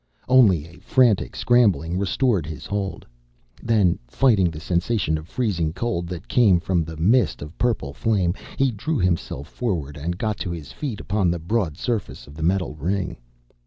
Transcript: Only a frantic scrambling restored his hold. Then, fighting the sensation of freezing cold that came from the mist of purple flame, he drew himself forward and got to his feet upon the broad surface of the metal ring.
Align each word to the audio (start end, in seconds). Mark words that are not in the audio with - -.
Only 0.27 0.65
a 0.65 0.79
frantic 0.79 1.35
scrambling 1.35 1.95
restored 1.95 2.47
his 2.47 2.65
hold. 2.65 3.05
Then, 3.61 3.99
fighting 4.07 4.49
the 4.49 4.59
sensation 4.59 5.15
of 5.15 5.27
freezing 5.27 5.73
cold 5.73 6.07
that 6.07 6.27
came 6.27 6.59
from 6.59 6.83
the 6.83 6.97
mist 6.97 7.43
of 7.43 7.55
purple 7.59 7.93
flame, 7.93 8.33
he 8.57 8.71
drew 8.71 8.97
himself 8.97 9.47
forward 9.47 9.97
and 9.97 10.17
got 10.17 10.37
to 10.39 10.49
his 10.49 10.71
feet 10.71 10.99
upon 10.99 11.29
the 11.29 11.37
broad 11.37 11.77
surface 11.77 12.25
of 12.25 12.33
the 12.33 12.41
metal 12.41 12.73
ring. 12.73 13.15